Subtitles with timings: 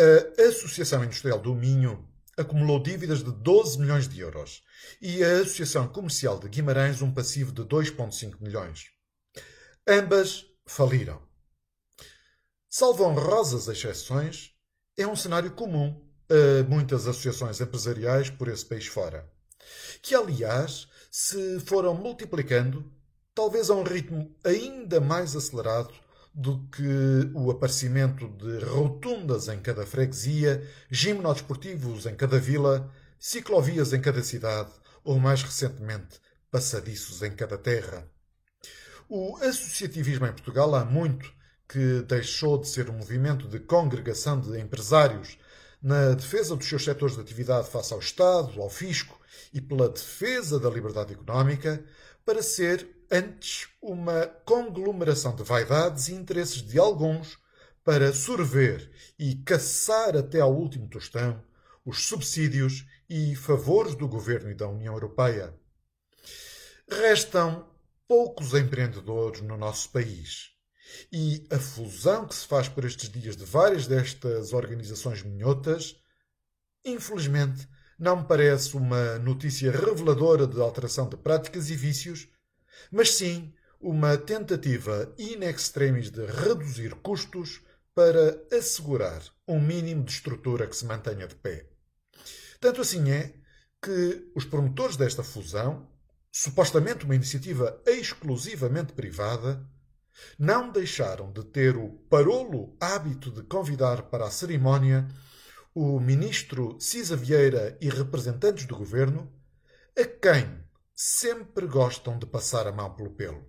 [0.00, 4.62] A Associação Industrial do Minho acumulou dívidas de 12 milhões de euros
[4.98, 8.86] e a Associação Comercial de Guimarães um passivo de 2,5 milhões.
[9.86, 11.20] Ambas faliram.
[12.66, 14.52] Salvo honrosas exceções,
[14.96, 19.30] é um cenário comum a muitas associações empresariais por esse país fora,
[20.00, 22.90] que, aliás, se foram multiplicando,
[23.34, 25.92] talvez a um ritmo ainda mais acelerado
[26.34, 34.00] do que o aparecimento de rotundas em cada freguesia, gimnodesportivos em cada vila, ciclovias em
[34.00, 34.70] cada cidade
[35.04, 38.06] ou, mais recentemente, passadiços em cada terra.
[39.08, 41.32] O associativismo em Portugal há muito
[41.68, 45.38] que deixou de ser um movimento de congregação de empresários
[45.82, 49.18] na defesa dos seus setores de atividade face ao Estado, ao fisco
[49.52, 51.84] e pela defesa da liberdade económica,
[52.24, 57.38] para ser antes uma conglomeração de vaidades e interesses de alguns
[57.82, 61.42] para sorver e caçar até ao último tostão
[61.84, 65.54] os subsídios e favores do governo e da União Europeia.
[66.88, 67.68] Restam
[68.06, 70.50] poucos empreendedores no nosso país.
[71.12, 75.96] E a fusão que se faz por estes dias de várias destas organizações minhotas,
[76.84, 82.28] infelizmente, não me parece uma notícia reveladora de alteração de práticas e vícios,
[82.90, 87.62] mas sim uma tentativa in extremis de reduzir custos
[87.94, 91.66] para assegurar um mínimo de estrutura que se mantenha de pé.
[92.60, 93.34] Tanto assim é
[93.82, 95.88] que os promotores desta fusão
[96.32, 99.66] supostamente uma iniciativa exclusivamente privada,
[100.38, 105.06] não deixaram de ter o parolo hábito de convidar para a cerimónia
[105.74, 109.32] o ministro Cisa Vieira e representantes do governo,
[109.96, 113.48] a quem sempre gostam de passar a mão pelo pelo.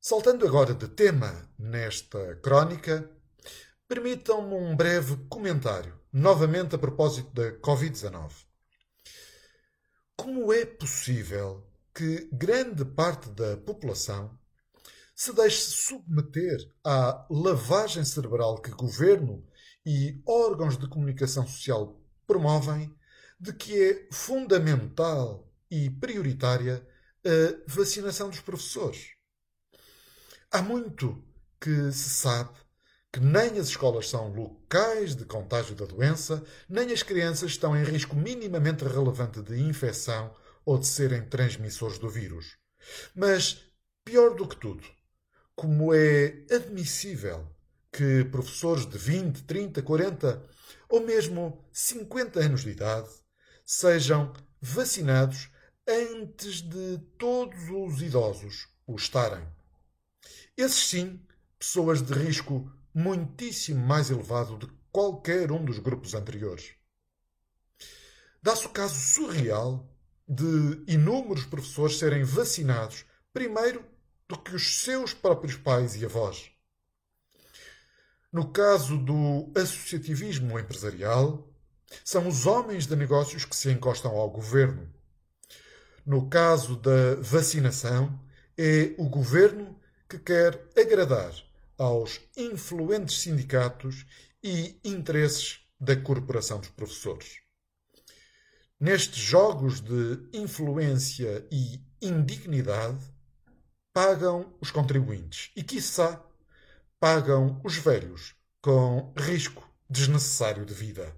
[0.00, 3.10] Saltando agora de tema nesta crónica,
[3.88, 8.32] permitam-me um breve comentário, novamente a propósito da Covid-19.
[10.16, 14.38] Como é possível que grande parte da população
[15.16, 19.42] se deixe submeter à lavagem cerebral que governo
[19.84, 22.94] e órgãos de comunicação social promovem
[23.40, 26.86] de que é fundamental e prioritária
[27.24, 29.12] a vacinação dos professores?
[30.50, 31.24] Há muito
[31.58, 32.50] que se sabe
[33.10, 37.82] que nem as escolas são locais de contágio da doença, nem as crianças estão em
[37.82, 42.58] risco minimamente relevante de infecção ou de serem transmissores do vírus.
[43.14, 43.64] Mas,
[44.04, 44.95] pior do que tudo,
[45.56, 47.50] como é admissível
[47.90, 50.44] que professores de 20, 30, 40
[50.88, 53.08] ou mesmo 50 anos de idade
[53.64, 55.50] sejam vacinados
[55.88, 59.48] antes de todos os idosos o estarem.
[60.56, 61.26] Esses sim,
[61.58, 66.74] pessoas de risco muitíssimo mais elevado de qualquer um dos grupos anteriores.
[68.42, 69.90] Dá-se o caso surreal
[70.28, 73.84] de inúmeros professores serem vacinados primeiro
[74.28, 76.50] do que os seus próprios pais e avós.
[78.32, 81.48] No caso do associativismo empresarial,
[82.04, 84.92] são os homens de negócios que se encostam ao governo.
[86.04, 88.20] No caso da vacinação,
[88.58, 89.78] é o governo
[90.08, 91.32] que quer agradar
[91.78, 94.06] aos influentes sindicatos
[94.42, 97.40] e interesses da Corporação dos Professores.
[98.78, 102.98] Nestes jogos de influência e indignidade,
[103.96, 106.22] pagam os contribuintes e, quiçá,
[107.00, 111.16] pagam os velhos com risco desnecessário de vida.